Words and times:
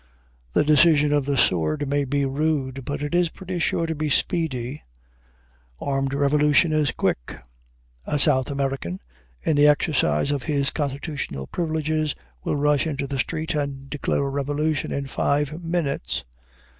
The 0.53 0.63
decision 0.63 1.13
of 1.13 1.27
the 1.27 1.37
sword 1.37 1.87
may 1.87 2.05
be 2.05 2.25
rude, 2.25 2.83
but 2.85 3.03
it 3.03 3.13
is 3.13 3.29
pretty 3.29 3.59
sure 3.59 3.85
to 3.85 3.93
be 3.93 4.09
speedy. 4.09 4.81
Armed 5.79 6.15
revolution 6.15 6.73
is 6.73 6.89
quick. 6.91 7.39
A 8.07 8.17
South 8.17 8.49
American, 8.49 8.99
in 9.43 9.55
the 9.55 9.67
exercise 9.67 10.31
of 10.31 10.41
his 10.41 10.71
constitutional 10.71 11.45
privileges, 11.45 12.15
will 12.43 12.55
rush 12.55 12.87
into 12.87 13.05
the 13.05 13.19
street 13.19 13.53
and 13.53 13.91
declare 13.91 14.23
a 14.23 14.29
revolution 14.29 14.91
in 14.91 15.05
five 15.05 15.63
minutes. 15.63 16.25